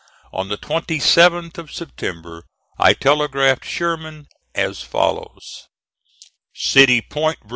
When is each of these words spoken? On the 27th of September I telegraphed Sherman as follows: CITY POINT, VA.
On 0.33 0.47
the 0.47 0.57
27th 0.57 1.59
of 1.59 1.71
September 1.71 2.45
I 2.79 2.93
telegraphed 2.95 3.63
Sherman 3.63 4.25
as 4.55 4.81
follows: 4.81 5.67
CITY 6.55 7.01
POINT, 7.03 7.37
VA. 7.43 7.49